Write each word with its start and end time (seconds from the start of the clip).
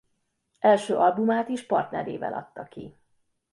Első 0.59 0.95
albumát 0.97 1.49
is 1.49 1.65
partnerével 1.65 2.33
adta 2.33 2.63
ki. 2.63 2.97